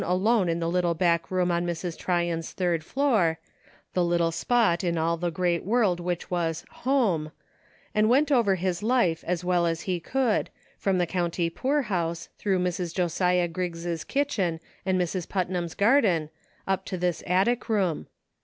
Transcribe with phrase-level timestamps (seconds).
[0.03, 1.95] alone in the little back room on Mrs.
[1.95, 3.37] Tryon's third floor—
[3.93, 7.31] the little spot in all the great world which was" home
[7.93, 12.57] ''—and went over his life as well as he could, from the county poorhouse, through
[12.57, 12.95] Mrs.
[12.95, 16.31] Josiah Griggs' kitchen and Miss Putnam's garden,
[16.67, 18.07] up to this attic room.